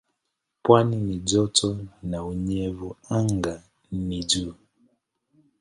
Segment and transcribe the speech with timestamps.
[0.63, 4.55] Pwani ni joto na unyevu anga ni juu.